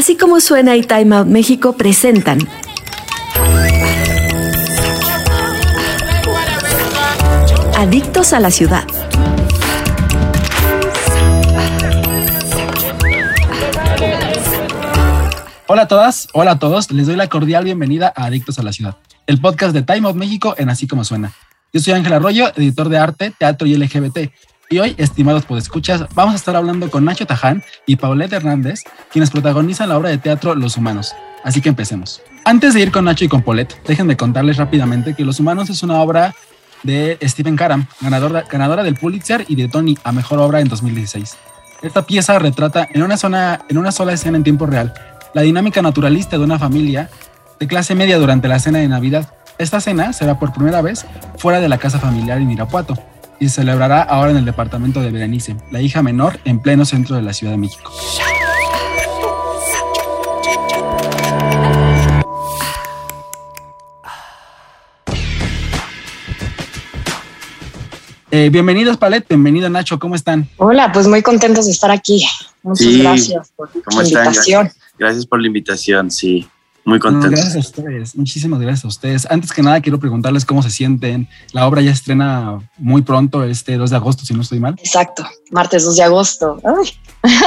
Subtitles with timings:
[0.00, 2.38] Así como suena y Time Out México presentan.
[7.76, 8.84] Adictos a la ciudad.
[15.66, 18.72] Hola a todas, hola a todos, les doy la cordial bienvenida a Adictos a la
[18.72, 18.96] Ciudad,
[19.26, 21.30] el podcast de Time Out México en Así Como Suena.
[21.74, 24.32] Yo soy Ángel Arroyo, editor de arte, teatro y LGBT,
[24.72, 29.30] y hoy, estimados podescuchas, vamos a estar hablando con Nacho Taján y Paulette Hernández, quienes
[29.30, 31.12] protagonizan la obra de teatro Los Humanos.
[31.42, 32.22] Así que empecemos.
[32.44, 35.82] Antes de ir con Nacho y con Paulette, dejen contarles rápidamente que Los Humanos es
[35.82, 36.36] una obra
[36.84, 41.36] de Stephen Karam, ganador, ganadora del Pulitzer y de Tony a Mejor Obra en 2016.
[41.82, 44.94] Esta pieza retrata en una, zona, en una sola escena en tiempo real
[45.34, 47.10] la dinámica naturalista de una familia
[47.58, 49.34] de clase media durante la cena de Navidad.
[49.58, 51.06] Esta cena será por primera vez
[51.38, 52.96] fuera de la casa familiar en Irapuato,
[53.40, 57.16] y se celebrará ahora en el departamento de Berenice, la hija menor en pleno centro
[57.16, 57.90] de la Ciudad de México.
[68.32, 69.26] Eh, bienvenidos, Palet.
[69.28, 69.98] Bienvenido, Nacho.
[69.98, 70.48] ¿Cómo están?
[70.58, 72.24] Hola, pues muy contentos de estar aquí.
[72.62, 74.70] Muchas gracias por la invitación.
[74.98, 76.48] gracias por la invitación, sí.
[76.84, 77.30] Muy contento.
[77.30, 79.26] gracias a ustedes, muchísimas gracias a ustedes.
[79.30, 81.28] Antes que nada, quiero preguntarles cómo se sienten.
[81.52, 84.74] La obra ya estrena muy pronto, este 2 de agosto, si no estoy mal.
[84.78, 86.60] Exacto, martes 2 de agosto.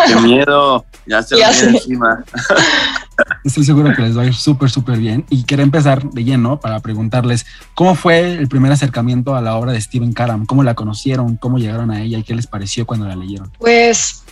[0.07, 2.23] Qué miedo, ya se lo encima.
[3.43, 5.25] Estoy seguro que les va a ir súper, súper bien.
[5.29, 9.71] Y quiero empezar de lleno para preguntarles cómo fue el primer acercamiento a la obra
[9.71, 13.07] de Steven Karam, cómo la conocieron, cómo llegaron a ella y qué les pareció cuando
[13.07, 13.51] la leyeron.
[13.59, 14.23] Pues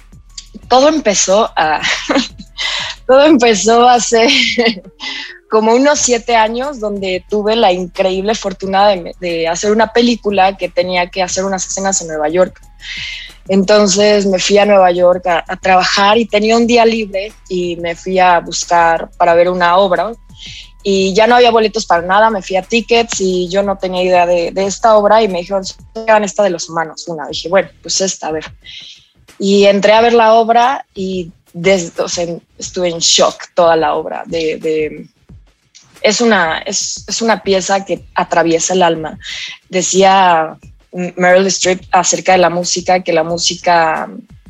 [0.67, 1.81] todo empezó a
[3.07, 4.27] todo empezó hace
[5.51, 11.09] como unos siete años donde tuve la increíble fortuna de, hacer una película que tenía
[11.09, 12.61] que hacer unas escenas en Nueva York.
[13.49, 17.95] Entonces me fui a Nueva York a, trabajar y tenía un día libre y me
[17.95, 20.13] fui a buscar para ver una obra
[20.83, 24.03] y ya no había boletos para nada, me fui a tickets y yo no tenía
[24.03, 25.63] idea de, esta obra y me dijeron,
[26.23, 27.27] esta de los humanos, una.
[27.27, 28.45] Dije, bueno, pues esta, a ver.
[29.43, 32.05] Y entré a ver la obra y desde, o
[32.59, 34.21] estuve en shock toda la obra.
[34.27, 35.07] De,
[36.03, 39.17] es, una, es, es, una pieza que atraviesa el alma.
[39.67, 40.59] Decía
[40.91, 44.07] Meryl Streep acerca de la música, que la música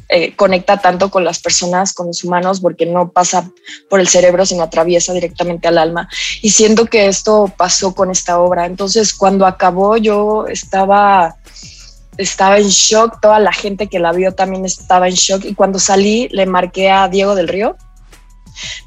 [0.09, 3.49] eh, conecta tanto con las personas, con los humanos, porque no pasa
[3.89, 6.09] por el cerebro, sino atraviesa directamente al alma.
[6.41, 8.65] Y siento que esto pasó con esta obra.
[8.65, 11.37] Entonces, cuando acabó, yo estaba
[12.17, 15.79] estaba en shock, toda la gente que la vio también estaba en shock y cuando
[15.79, 17.77] salí le marqué a Diego del Río,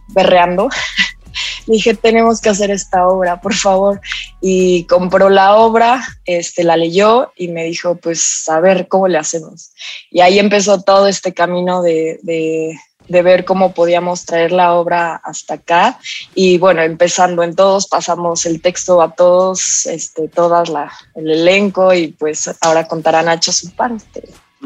[0.08, 0.68] berreando,
[1.66, 4.00] le dije, tenemos que hacer esta obra, por favor.
[4.40, 9.18] Y compró la obra, este, la leyó y me dijo, pues a ver cómo le
[9.18, 9.72] hacemos.
[10.10, 15.54] Y ahí empezó todo este camino de, de ver cómo podíamos traer la obra hasta
[15.54, 15.98] acá.
[16.34, 21.92] Y bueno, empezando en todos, pasamos el texto a todos, este, todas la, el elenco
[21.92, 24.28] y pues ahora contará Nacho su parte.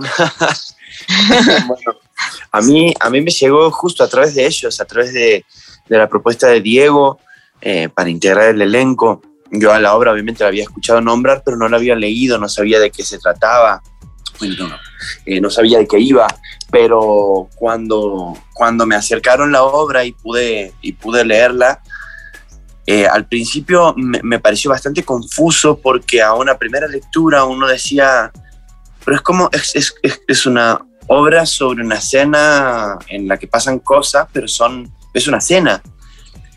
[1.67, 1.99] bueno,
[2.53, 5.45] a mí, a mí me llegó justo a través de ellos, a través de,
[5.89, 7.19] de la propuesta de Diego
[7.61, 9.23] eh, para integrar el elenco.
[9.51, 12.49] Yo a la obra obviamente la había escuchado nombrar, pero no la había leído, no
[12.49, 13.83] sabía de qué se trataba.
[14.39, 14.77] Bueno,
[15.25, 16.27] eh, no sabía de qué iba,
[16.71, 21.81] pero cuando, cuando me acercaron la obra y pude, y pude leerla,
[22.87, 28.33] eh, al principio me, pareció bastante confuso porque a una primera lectura uno decía,
[29.05, 33.79] pero es como, es, es, es una obra sobre una escena en la que pasan
[33.81, 35.83] cosas, pero son, es una cena.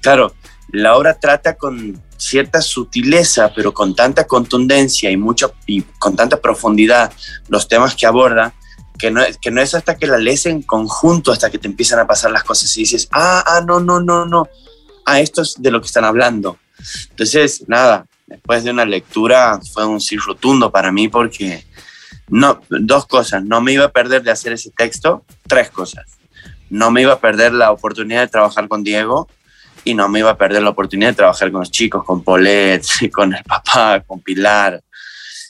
[0.02, 0.34] Claro,
[0.72, 6.40] la obra trata con cierta sutileza, pero con tanta contundencia y, mucho, y con tanta
[6.40, 7.12] profundidad
[7.48, 8.54] los temas que aborda,
[9.00, 12.00] que no, que no es hasta que la lees en conjunto, hasta que te empiezan
[12.00, 14.48] a pasar las cosas y dices, ah, ah, no, no, no, no,
[15.06, 16.60] ah, esto es de lo que están hablando.
[17.10, 21.66] Entonces, nada, después de una lectura fue un sí rotundo para mí porque,
[22.28, 26.06] no, dos cosas, no me iba a perder de hacer ese texto, tres cosas.
[26.70, 29.28] No me iba a perder la oportunidad de trabajar con Diego,
[29.84, 32.84] y no me iba a perder la oportunidad de trabajar con los chicos, con Polet,
[33.14, 34.82] con el papá, con Pilar,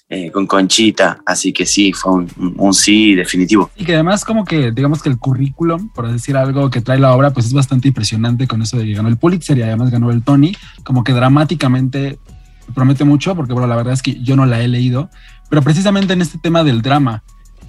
[0.09, 1.19] eh, con Conchita.
[1.25, 3.71] Así que sí, fue un, sí definitivo.
[3.75, 7.13] Y que además como que, digamos que el currículum, por decir algo que trae la
[7.13, 10.11] obra, pues es bastante impresionante con eso de que ganó el Pulitzer y además ganó
[10.11, 12.19] el Tony, como que dramáticamente
[12.75, 15.09] promete mucho, porque bueno, la verdad es que yo no la he leído,
[15.49, 17.23] pero precisamente en este tema del drama,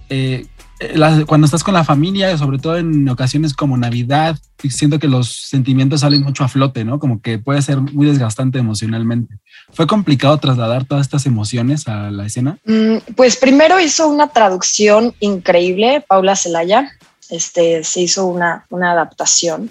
[0.09, 0.47] eh,
[0.83, 4.37] eh, cuando estás con la familia, sobre todo en ocasiones como Navidad,
[4.69, 6.99] siento que los sentimientos salen mucho a flote, ¿no?
[6.99, 9.37] Como que puede ser muy desgastante emocionalmente.
[9.73, 12.59] ¿Fue complicado trasladar todas estas emociones a la escena?
[12.65, 16.91] Mm, pues primero hizo una traducción increíble, Paula Celaya.
[17.31, 19.71] este, se hizo una, una adaptación.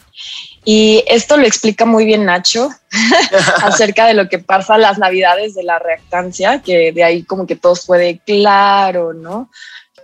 [0.66, 2.70] Y esto lo explica muy bien Nacho
[3.64, 7.56] acerca de lo que pasa las navidades de la reactancia, que de ahí como que
[7.56, 9.50] todo puede claro, ¿no?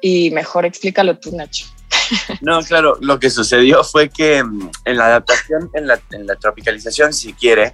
[0.02, 1.66] Y mejor explícalo tú, Nacho.
[2.42, 6.36] No, claro, lo que sucedió fue que mm, en la adaptación, en la, en la
[6.36, 7.74] tropicalización, si quiere,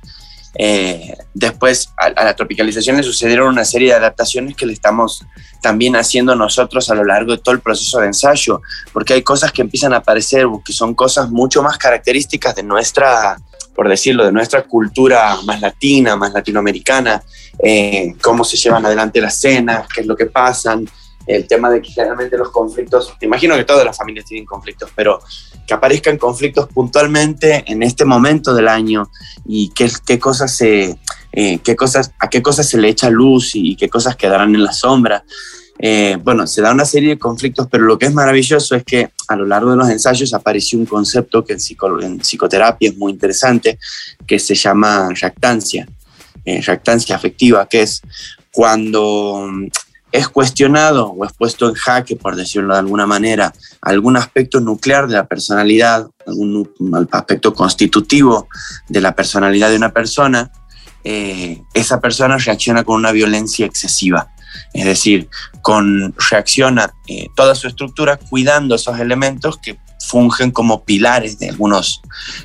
[0.55, 5.25] eh, después a, la tropicalización le sucedieron una serie de adaptaciones que le estamos
[5.61, 8.61] también haciendo nosotros a lo largo de todo el proceso de ensayo,
[8.91, 13.37] porque hay cosas que empiezan a aparecer que son cosas mucho más características de nuestra,
[13.73, 17.23] por decirlo, de nuestra cultura más latina, más latinoamericana,
[17.63, 20.87] eh, cómo se llevan adelante las cenas, qué es lo que pasan,
[21.27, 25.19] el tema de que generalmente los conflictos, imagino que todas las familias tienen conflictos, pero
[25.65, 29.09] que aparezcan conflictos puntualmente en este momento del año
[29.45, 30.97] y qué, qué cosas se,
[31.31, 34.63] eh, qué cosas, a qué cosas se le echa luz y qué cosas quedarán en
[34.63, 35.23] la sombra.
[35.79, 39.09] Eh, bueno, se da una serie de conflictos, pero lo que es maravilloso es que
[39.27, 43.79] a lo largo de los ensayos apareció un concepto que en, psicoterapia es muy interesante,
[44.27, 45.87] que se llama reactancia,
[46.45, 48.01] eh, reactancia afectiva, que es
[48.51, 49.49] cuando
[50.13, 53.51] es cuestionado o es puesto en jaque, por decirlo de alguna manera,
[53.81, 56.69] algún aspecto nuclear de la personalidad, algún
[57.11, 58.47] aspecto constitutivo
[58.87, 60.51] de la personalidad de una persona,
[61.03, 64.29] eh, esa persona reacciona con una violencia excesiva.
[64.71, 65.29] Es decir,
[65.63, 72.03] con, reacciona eh, toda su estructura cuidando esos elementos que fungen como pilares de algunos,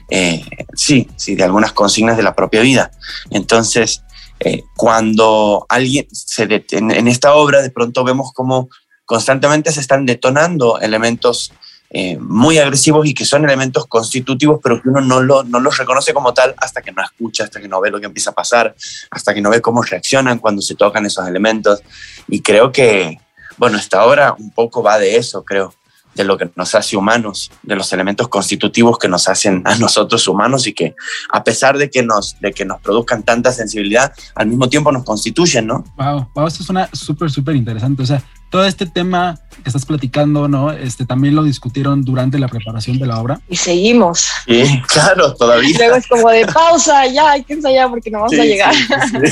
[0.08, 0.42] eh,
[0.74, 2.92] sí, sí, de algunas consignas de la propia vida.
[3.28, 4.04] Entonces,
[4.40, 8.68] eh, cuando alguien se detiene en esta obra, de pronto vemos como
[9.04, 11.52] constantemente se están detonando elementos
[11.90, 15.78] eh, muy agresivos y que son elementos constitutivos, pero que uno no, lo, no los
[15.78, 18.34] reconoce como tal hasta que no escucha, hasta que no ve lo que empieza a
[18.34, 18.76] pasar,
[19.10, 21.80] hasta que no ve cómo reaccionan cuando se tocan esos elementos.
[22.28, 23.18] Y creo que,
[23.56, 25.74] bueno, esta obra un poco va de eso, creo
[26.18, 30.26] de lo que nos hace humanos, de los elementos constitutivos que nos hacen a nosotros
[30.26, 30.94] humanos y que
[31.32, 35.04] a pesar de que nos, de que nos produzcan tanta sensibilidad, al mismo tiempo nos
[35.04, 35.84] constituyen, ¿no?
[35.96, 38.02] Wow, wow, esto suena súper, súper interesante.
[38.02, 40.70] O sea, todo este tema que estás platicando, ¿no?
[40.70, 43.40] Este también lo discutieron durante la preparación de la obra.
[43.48, 44.26] Y seguimos.
[44.46, 45.76] Sí, claro, todavía.
[45.76, 48.74] luego es como de pausa, ya hay que ensayar porque no vamos a llegar.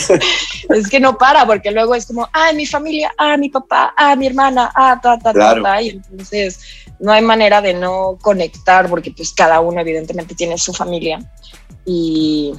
[0.69, 4.17] es que no para, porque luego es como, ah, mi familia, ah, mi papá, ah,
[4.17, 5.83] mi hermana, ah, ta, ta, ta, ta.
[5.83, 6.61] Y entonces
[6.99, 11.21] no hay manera de no conectar porque pues cada uno evidentemente tiene su familia.
[11.85, 12.53] Y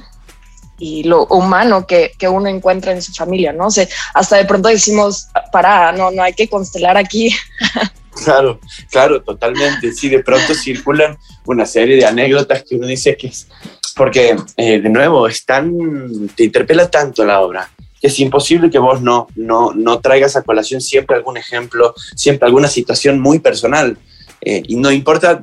[0.78, 3.66] y lo humano que, que, uno encuentra en su familia, ¿no?
[3.66, 7.34] O sea, hasta de pronto decimos, para, no, no hay que constelar aquí.
[8.24, 8.58] Claro,
[8.90, 9.92] claro, totalmente.
[9.92, 11.16] Sí, de pronto circulan
[11.46, 13.46] una serie de anécdotas que uno dice que es,
[13.94, 17.70] porque eh, de nuevo, es tan, te interpela tanto la obra
[18.00, 22.46] que es imposible que vos no, no, no traigas a colación siempre algún ejemplo, siempre
[22.46, 23.98] alguna situación muy personal.
[24.40, 25.40] Eh, y no importa,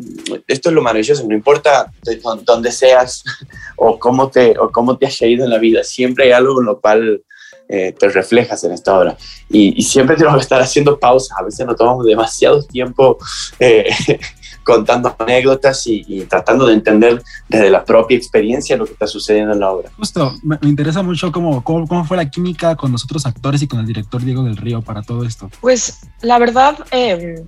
[0.47, 3.23] esto es lo maravilloso, no importa de dónde seas
[3.75, 6.65] o cómo, te, o cómo te has ido en la vida, siempre hay algo en
[6.65, 7.21] lo cual
[7.67, 9.17] eh, te reflejas en esta obra.
[9.49, 13.17] Y, siempre tenemos que estar haciendo pausas, a veces nos tomamos demasiado tiempo
[13.59, 13.89] eh,
[14.63, 19.59] contando anécdotas y, tratando de entender desde la propia experiencia lo que está sucediendo en
[19.59, 19.89] la obra.
[19.97, 23.67] Justo, me, interesa mucho cómo, cómo, cómo, fue la química con los otros actores y
[23.67, 25.49] con el director Diego del Río para todo esto.
[25.59, 26.77] Pues la verdad...
[26.91, 27.43] Eh,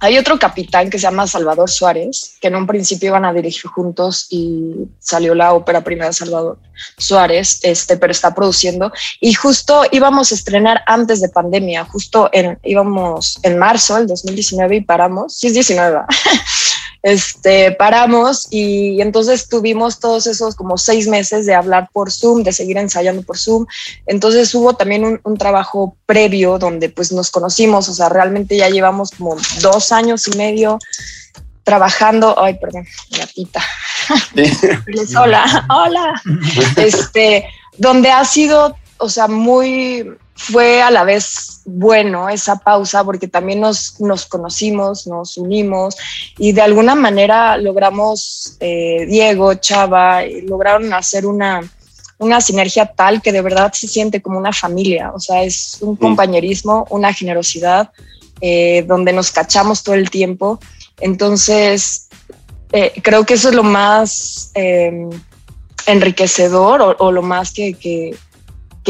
[0.00, 3.70] hay otro capitán que se llama Salvador Suárez, que en un principio iban a dirigir
[3.70, 6.58] juntos y salió la ópera prima de Salvador
[6.98, 8.92] Suárez, este, pero está produciendo.
[9.20, 14.76] Y justo íbamos a estrenar antes de pandemia, justo en, íbamos en marzo del 2019
[14.76, 15.36] y paramos.
[15.36, 16.00] Sí, es 19.
[17.04, 22.50] este, paramos y, entonces tuvimos todos esos como seis meses de hablar por Zoom, de
[22.50, 23.66] seguir ensayando por Zoom.
[24.06, 29.10] Entonces hubo también un, trabajo previo donde pues nos conocimos, o sea, realmente ya llevamos
[29.10, 30.78] como dos años y medio
[31.62, 33.62] trabajando, ay, perdón, gatita.
[35.18, 36.22] hola, hola.
[36.76, 37.44] Este,
[37.76, 43.60] donde ha sido, o sea, muy fue a la vez bueno esa pausa porque también
[43.60, 45.96] nos, nos conocimos, nos unimos
[46.38, 51.60] y de alguna manera logramos, eh, Diego, Chava, lograron hacer una,
[52.18, 55.96] una sinergia tal que de verdad se siente como una familia, o sea, es un
[55.96, 57.90] compañerismo, una generosidad,
[58.40, 60.58] eh, donde nos cachamos todo el tiempo.
[61.00, 62.08] Entonces,
[62.72, 64.52] eh, creo que eso es lo más
[65.86, 68.16] enriquecedor o, lo más que que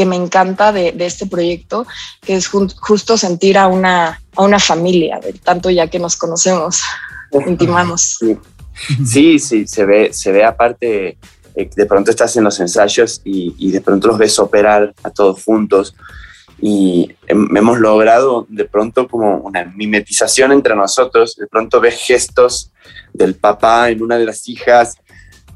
[0.03, 1.87] me encanta de, este proyecto,
[2.21, 6.81] que es justo sentir a una, a una familia, de tanto ya que nos conocemos,
[7.47, 8.17] intimamos.
[9.05, 9.39] Sí.
[9.39, 11.17] sí, se ve, se ve aparte,
[11.55, 15.41] eh, de pronto estás en los ensayos y, de pronto los ves operar a todos
[15.43, 15.95] juntos.
[16.61, 22.71] y hemos logrado de pronto como una mimetización entre nosotros, de pronto ves gestos
[23.13, 24.97] del papá en una de las hijas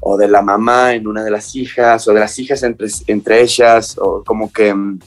[0.00, 3.42] o de la mamá en una de las hijas o de las hijas entre, entre
[3.42, 4.98] ellas o como que mm,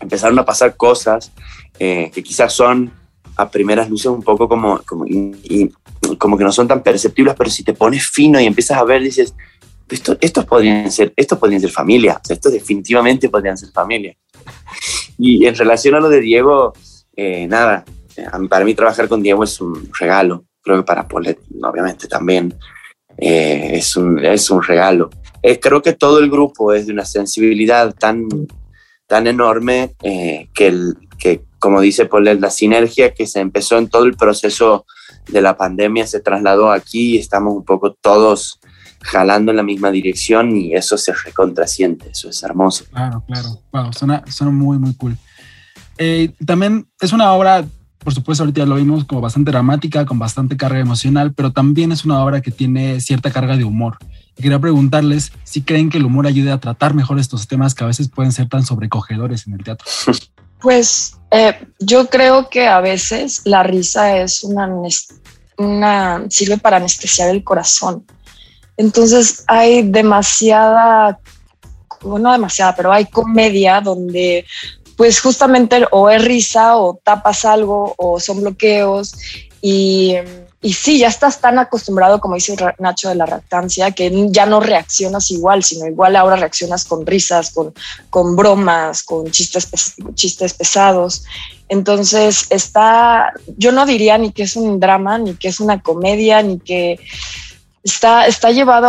[0.00, 1.32] empezaron a pasar cosas
[1.78, 2.92] eh, que quizás son
[3.36, 5.04] a primeras luces un poco como, como,
[6.18, 9.02] como que no son tan perceptibles, pero si te pones fino y empiezas a ver,
[9.02, 9.34] dices,
[9.88, 14.16] esto, estos, podrían ser, estos podrían ser familia, o sea, estos definitivamente podrían ser familia.
[15.18, 16.72] Y en relación a lo de Diego,
[17.16, 17.84] eh, nada,
[18.48, 22.54] para mí trabajar con Diego es un regalo, creo que para Polet obviamente también
[23.18, 25.10] eh, es, un, es un regalo.
[25.42, 28.28] Eh, creo que todo el grupo es de una sensibilidad tan,
[29.06, 34.04] tan enorme que, el, que, como dice Polet, la sinergia que se empezó en todo
[34.04, 34.86] el proceso
[35.28, 38.58] de la pandemia se trasladó aquí y estamos un poco todos
[39.02, 42.84] jalando en la misma dirección y eso se recontraciente, eso es hermoso.
[42.90, 45.16] Claro, claro, wow, suena, suena muy, muy cool.
[45.98, 47.64] Eh, también es una obra,
[48.02, 51.92] por supuesto, ahorita ya lo vimos como bastante dramática, con bastante carga emocional, pero también
[51.92, 53.98] es una obra que tiene cierta carga de humor.
[54.36, 57.84] Y quería preguntarles si creen que el humor ayude a tratar mejor estos temas que
[57.84, 59.86] a veces pueden ser tan sobrecogedores en el teatro.
[60.62, 64.70] Pues eh, yo creo que a veces la risa es una,
[65.58, 68.06] una sirve para anestesiar el corazón.
[68.76, 71.18] Entonces hay demasiada,
[72.04, 74.46] no demasiada, pero hay comedia donde
[75.02, 79.12] pues justamente o es risa o tapas algo o son bloqueos
[79.60, 80.14] y,
[80.60, 84.60] y sí, ya estás tan acostumbrado, como dice Nacho, de la reactancia, que ya no
[84.60, 87.74] reaccionas igual, sino igual ahora reaccionas con risas, con,
[88.10, 89.66] con bromas, con chistes,
[90.14, 91.24] chistes pesados.
[91.68, 96.42] Entonces está, yo no diría ni que es un drama, ni que es una comedia,
[96.42, 97.00] ni que
[97.82, 98.88] está, está llevado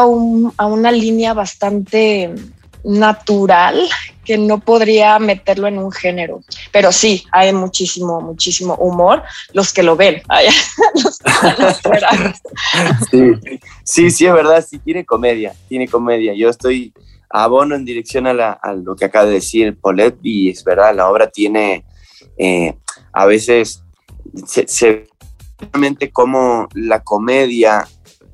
[0.57, 2.35] a, una línea bastante
[2.83, 3.87] natural
[4.25, 6.41] que no podría meterlo en un género.
[6.71, 9.23] Pero sí, hay muchísimo, muchísimo humor.
[9.53, 10.21] Los que lo ven,
[13.11, 13.31] sí,
[13.83, 16.33] sí, sí, es verdad, sí, tiene comedia, tiene comedia.
[16.33, 16.93] Yo estoy
[17.29, 21.31] abono en dirección a, lo que acaba de decir Paulette y es verdad, la obra
[21.31, 21.83] tiene
[22.37, 22.75] eh,
[23.11, 23.83] a veces
[24.45, 25.07] se, se
[26.11, 27.87] como la comedia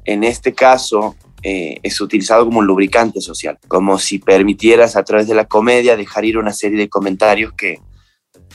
[0.06, 5.28] en este caso eh, es utilizado como un lubricante social, como si permitieras a través
[5.28, 7.80] de la comedia dejar ir una serie de comentarios que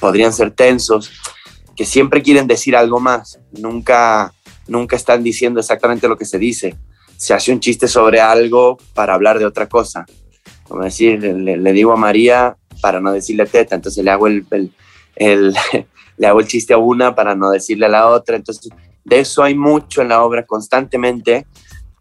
[0.00, 1.10] podrían ser tensos,
[1.76, 4.32] que siempre quieren decir algo más, nunca,
[4.68, 6.76] nunca están diciendo exactamente lo que se dice.
[7.16, 10.04] Se hace un chiste sobre algo para hablar de otra cosa.
[10.64, 14.46] Como decir, le, digo a María para no decirle teta, entonces le hago el,
[15.16, 15.54] el,
[16.16, 18.36] le hago el chiste a una para no decirle a la otra.
[18.36, 18.70] Entonces,
[19.04, 21.46] de eso hay mucho en la obra constantemente.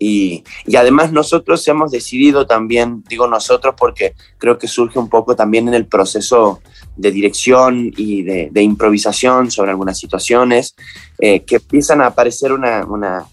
[0.06, 0.44] Y,
[0.76, 5.74] además nosotros hemos decidido también, digo nosotros porque creo que surge un poco también en
[5.74, 6.62] el proceso
[6.98, 10.76] de dirección y de, improvisación sobre algunas situaciones,
[11.20, 13.26] eh, que empiezan a aparecer una, una,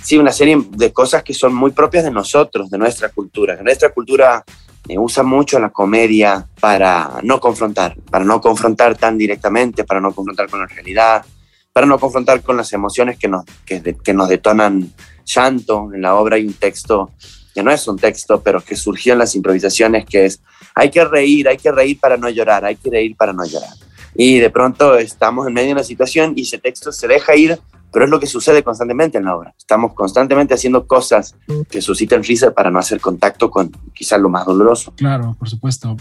[0.00, 3.60] sí, una serie de cosas que son muy propias de nosotros, de nuestra cultura.
[3.62, 4.44] Nuestra cultura
[4.88, 10.12] eh, usa mucho la comedia para no confrontar, para no confrontar tan directamente, para no
[10.12, 11.24] confrontar con la realidad,
[11.72, 14.92] para no confrontar con las emociones que nos, que, nos detonan
[15.26, 15.90] llanto.
[15.92, 17.10] En la obra hay un texto
[17.54, 20.42] que no es un texto, pero que surgió en las improvisaciones, que es,
[20.74, 23.70] hay que reír, hay que reír para no llorar, hay que reír para no llorar.
[24.14, 27.58] Y de pronto estamos en medio de una situación y ese texto se deja ir,
[27.92, 29.54] pero es lo que sucede constantemente en la obra.
[29.56, 31.34] Estamos constantemente haciendo cosas
[31.70, 34.92] que suscitan risa para no hacer contacto con quizás lo más doloroso.
[34.94, 35.96] Claro, por supuesto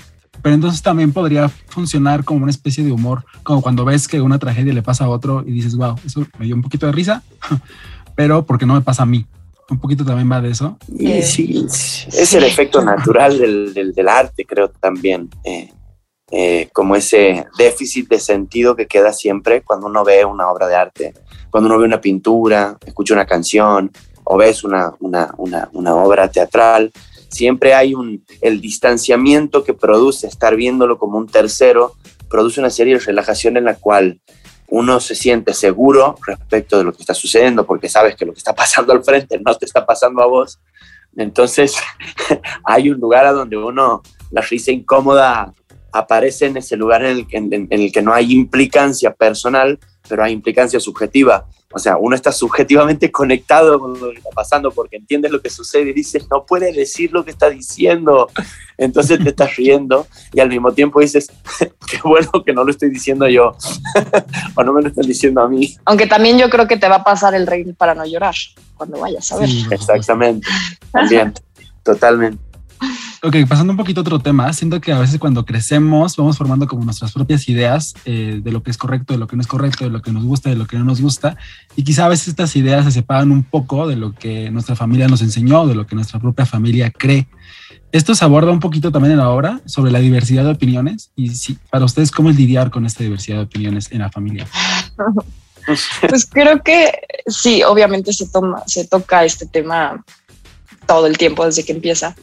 [0.46, 4.38] pero entonces también podría funcionar como una especie de humor, como cuando ves que una
[4.38, 7.24] tragedia le pasa a otro y dices, wow, eso me dio un poquito de risa,
[8.15, 9.25] pero porque no me pasa a mí.
[9.69, 10.77] Un poquito también va de eso.
[10.88, 15.29] Y sí, es el efecto natural del, del, arte, creo también.
[15.43, 15.72] Eh,
[16.31, 20.75] eh, como ese déficit de sentido que queda siempre cuando uno ve una obra de
[20.75, 21.13] arte,
[21.50, 23.91] cuando uno ve una pintura, escucha una canción
[24.24, 26.91] o ves una, una, una, una obra teatral
[27.36, 31.93] siempre hay un, el distanciamiento que produce estar viéndolo como un tercero,
[32.29, 34.22] produce una serie de relajación en la cual
[34.69, 38.39] uno se siente seguro respecto de lo que está sucediendo porque sabes que lo que
[38.39, 40.60] está pasando al frente no te está pasando a vos.
[41.15, 41.75] Entonces
[42.63, 45.53] hay un lugar a donde uno, la risa incómoda
[45.96, 50.24] aparece en ese lugar en el, que, en el que no hay implicancia personal, pero
[50.24, 51.46] hay implicancia subjetiva.
[51.74, 55.50] O sea, uno está subjetivamente conectado con lo que está pasando porque entiendes lo que
[55.50, 58.30] sucede y dices, no puede decir lo que está diciendo.
[58.78, 62.90] Entonces te estás riendo y al mismo tiempo dices, qué bueno que no lo estoy
[62.90, 63.56] diciendo yo
[64.56, 65.75] o no me lo están diciendo a mí.
[65.86, 68.36] Aunque también yo creo que te va a pasar el reír para no llorar
[68.75, 69.50] cuando vayas a ver.
[69.72, 70.46] Exactamente,
[70.92, 71.34] también,
[71.84, 72.45] totalmente.
[73.25, 76.67] Ok, pasando un poquito a otro tema, siento que a veces cuando crecemos vamos formando
[76.67, 79.48] como nuestras propias ideas eh, de lo que es correcto, de lo que no es
[79.48, 81.36] correcto, de lo que nos gusta, de lo que no nos gusta.
[81.75, 85.08] Y quizá a veces estas ideas se separan un poco de lo que nuestra familia
[85.08, 87.27] nos enseñó, de lo que nuestra propia familia cree.
[87.91, 91.29] Esto se aborda un poquito también en la obra sobre la diversidad de opiniones y
[91.29, 94.46] si, para ustedes, ¿cómo es lidiar con esta diversidad de opiniones en la familia?
[96.08, 96.91] Pues creo que
[97.25, 100.05] sí, obviamente se, toma, se toca este tema
[100.86, 102.15] todo el tiempo desde que empieza.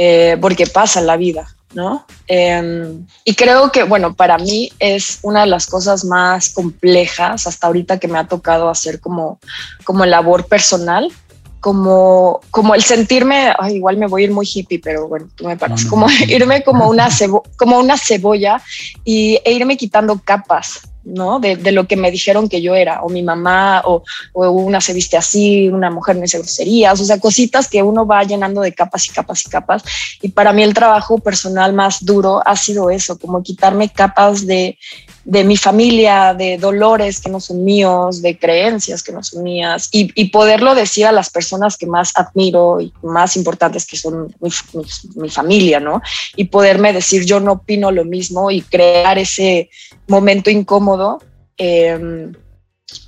[0.00, 2.06] Eh, porque pasa en la vida, ¿no?
[2.28, 7.66] Em, y creo que, bueno, para mí es una de las cosas más complejas hasta
[7.66, 9.40] ahorita que me ha tocado hacer como,
[9.82, 11.10] como labor personal,
[11.58, 15.56] como, como el sentirme, igual me voy a ir muy hippie, pero bueno, tú me
[15.56, 17.08] paras, como irme como una,
[17.56, 18.62] como una cebolla
[19.04, 21.40] y, e irme quitando capas, ¿no?
[21.40, 24.92] De, lo que me dijeron que yo era, o mi mamá, o, o, una se
[24.92, 28.72] viste así, una mujer me dice groserías, o sea, cositas que uno va llenando de
[28.72, 29.82] capas y capas y capas.
[30.22, 34.78] Y para mí el trabajo personal más duro ha sido eso, como quitarme capas de,
[35.28, 39.90] de mi familia, de dolores que no son míos, de creencias que no son mías,
[39.92, 44.34] y, y poderlo decir a las personas que más admiro y más importantes que son
[44.40, 44.84] mi, mi,
[45.16, 46.00] mi familia, ¿no?
[46.34, 49.68] Y poderme decir yo no opino lo mismo y crear ese
[50.06, 51.20] momento incómodo.
[51.58, 52.32] Eh,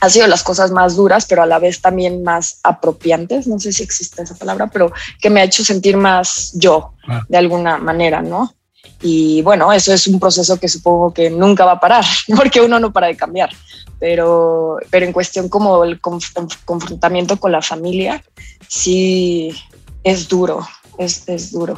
[0.01, 3.73] ha sido las cosas más duras, pero a la vez también más apropiantes, no sé
[3.73, 7.23] si existe esa palabra, pero que me ha hecho sentir más yo, ah.
[7.27, 8.55] de alguna manera, ¿no?
[9.03, 12.05] Y bueno, eso es un proceso que supongo que nunca va a parar,
[12.37, 13.51] porque uno no para de cambiar.
[13.99, 16.31] Pero, pero en cuestión como el conf
[16.65, 18.23] confrontamiento con la familia,
[18.67, 19.55] sí
[20.03, 20.67] es duro,
[20.99, 21.77] es, es duro.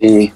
[0.00, 0.32] Sí,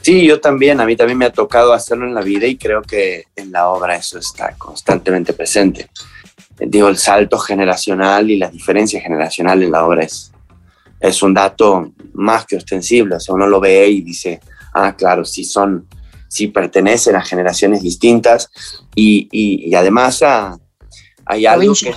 [0.00, 2.82] sí, yo también, a mí también me ha tocado hacerlo en la vida y creo
[2.82, 5.88] que en la obra eso está constantemente presente.
[6.58, 10.32] Digo, el salto generacional y la diferencia generacional en la obra es,
[11.00, 13.16] es un dato más que ostensible.
[13.16, 14.40] O sea, uno lo ve y dice,
[14.74, 15.88] ah, claro, sí son,
[16.28, 18.50] sí pertenecen a generaciones distintas
[18.94, 20.58] y, y, y además a,
[21.26, 21.94] hay algo que.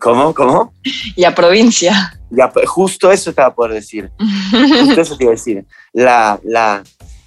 [0.00, 0.34] ¿Cómo?
[0.34, 0.72] ¿Cómo?
[1.14, 2.18] Y a provincia.
[2.30, 4.10] Ya, justo eso estaba por decir.
[4.50, 5.64] Justo eso te iba a decir.
[5.92, 6.82] La, la,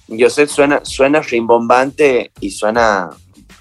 [0.06, 3.10] yo sé, suena, suena rimbombante y suena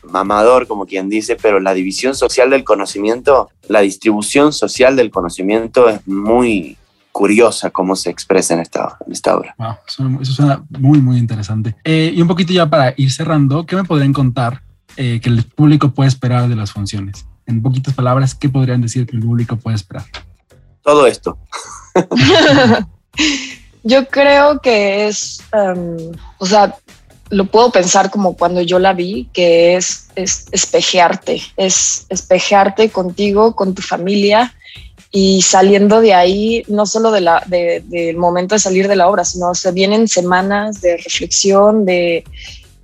[0.04, 5.90] mamador, como quien dice, pero la división social del conocimiento, la distribución social del conocimiento
[5.90, 6.78] es muy
[7.18, 9.56] curiosa cómo se expresa en esta, en esta obra.
[9.58, 11.76] Wow, eso, eso, suena muy, muy interesante.
[11.84, 14.62] Eh, y un poquito ya para ir cerrando, ¿qué me podrían contar
[14.98, 17.26] eh, que el público puede esperar de las funciones?
[17.48, 20.06] En poquitas palabras, ¿qué podrían decir que el público puede esperar?
[20.84, 21.40] Todo esto.
[23.84, 26.76] Yo creo que es, um, o sea,
[27.32, 33.56] lo puedo pensar como cuando yo la vi, que es, es espejearte, es espejearte contigo,
[33.56, 34.54] con tu familia
[35.20, 39.08] y saliendo de ahí, no solo de la, de, del momento de salir de la
[39.08, 42.24] obra, sino se vienen semanas de reflexión, de,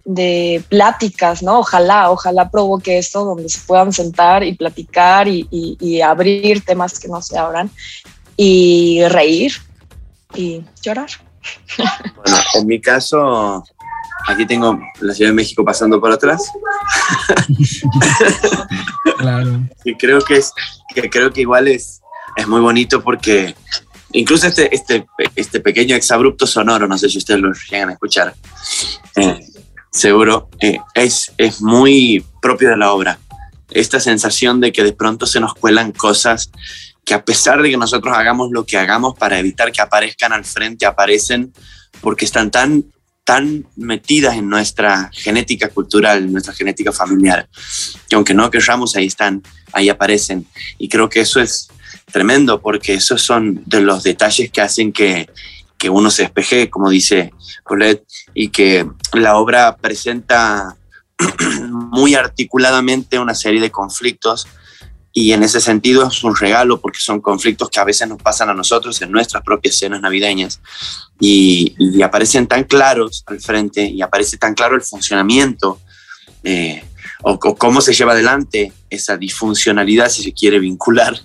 [0.04, 1.60] de pláticas, ¿no?
[1.60, 7.00] Ojalá, ojalá provoque esto donde se puedan sentar y platicar y, y, y abrir temas
[7.00, 7.70] que no se abran
[8.36, 9.54] y reír
[10.34, 11.12] y llorar.
[11.78, 13.64] Bueno, en mi caso,
[14.28, 16.42] aquí tengo la Ciudad de México pasando por atrás.
[19.20, 19.62] claro.
[19.86, 20.52] Y creo que es,
[20.96, 22.00] que creo que igual es,
[22.36, 23.56] es muy bonito porque
[24.12, 28.34] incluso este, este, este pequeño exabrupto sonoro, no sé si ustedes lo llegan a escuchar,
[29.16, 29.40] eh,
[29.92, 33.20] seguro, eh, es, es muy propio de la obra.
[33.70, 36.52] Esta sensación de que de pronto se nos cuelan cosas
[37.06, 40.46] que a pesar de que nosotros hagamos lo que hagamos para evitar que aparezcan al
[40.46, 41.54] frente, aparecen
[42.02, 42.86] porque están tan,
[43.24, 47.48] tan metidas en nuestra genética cultural, en nuestra genética familiar,
[48.08, 49.44] que aunque no querramos, ahí están,
[49.74, 50.46] ahí aparecen.
[50.78, 51.70] Y creo que eso es
[52.14, 55.28] tremendo porque esos son de los detalles que hacen que,
[55.78, 60.78] que uno se despeje, como dice Colette, y que la obra presenta
[61.70, 64.48] muy articuladamente una serie de conflictos
[65.12, 68.50] y en ese sentido es un regalo porque son conflictos que a veces nos pasan
[68.50, 70.60] a nosotros en nuestras propias cenas navideñas
[71.20, 75.80] y, aparecen tan claros al frente y aparece tan claro el funcionamiento
[76.44, 76.84] eh,
[77.24, 81.18] o, o, cómo se lleva adelante esa disfuncionalidad si se quiere vincular.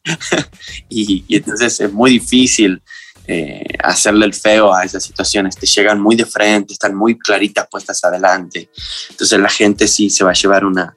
[0.88, 2.80] y, y, entonces es muy difícil
[3.26, 5.54] eh, hacerle el feo a esas situaciones.
[5.54, 8.70] Te llegan muy de frente, están muy claritas puestas adelante.
[9.10, 10.96] Entonces la gente sí se va a llevar una,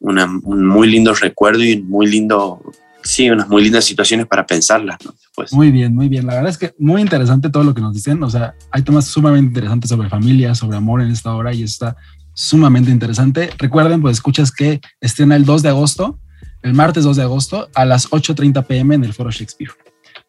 [0.00, 2.60] una, un muy lindo recuerdo y muy lindo,
[3.04, 4.98] sí, unas muy lindas situaciones para pensarlas.
[5.04, 5.14] ¿no?
[5.52, 6.26] Muy bien, muy bien.
[6.26, 8.20] La verdad es que muy interesante todo lo que nos dicen.
[8.24, 11.96] O sea, hay temas sumamente interesantes sobre familia, sobre amor en esta hora y está
[12.38, 13.50] sumamente interesante.
[13.58, 16.18] Recuerden, pues escuchas que estrena el 2 de agosto,
[16.62, 19.72] el martes 2 de agosto a las 8.30 pm en el Foro Shakespeare.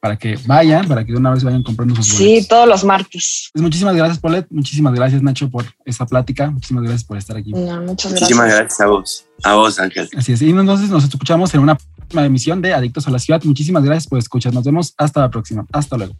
[0.02, 2.43] para que vayan, para que de una vez vayan comprando sus boletos.
[2.43, 3.50] Sí, todos los martes.
[3.54, 4.48] Pues muchísimas gracias, Polet.
[4.50, 6.50] Muchísimas gracias, Nacho, por esta plática.
[6.50, 7.52] Muchísimas gracias por estar aquí.
[7.52, 8.22] No, muchas gracias.
[8.22, 9.26] Muchísimas gracias a vos.
[9.43, 10.10] A vos, Ángel.
[10.17, 10.41] Así es.
[10.41, 13.43] Y entonces nos escuchamos en una próxima emisión de Adictos a la Ciudad.
[13.43, 14.54] Muchísimas gracias por escuchar.
[14.54, 15.65] Nos vemos hasta la próxima.
[15.72, 16.15] Hasta luego.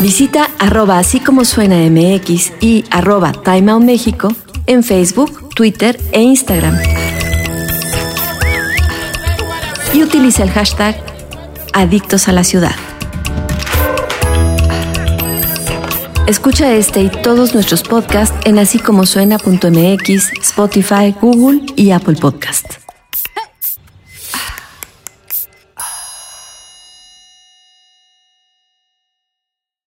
[0.00, 3.32] Visita arroba así como suena MX y arroba
[3.80, 4.28] México
[4.66, 6.78] en Facebook, Twitter e Instagram.
[9.94, 10.96] Y utiliza el hashtag
[11.72, 12.74] Adictos a la Ciudad.
[16.26, 22.85] Escucha este y todos nuestros podcasts en así suena.mx, Spotify, Google y Apple Podcasts.